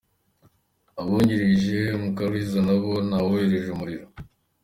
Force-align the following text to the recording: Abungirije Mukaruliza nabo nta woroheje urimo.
Abungirije 0.99 1.77
Mukaruliza 2.01 2.59
nabo 2.67 2.91
nta 3.07 3.17
woroheje 3.25 3.69
urimo. 3.83 4.07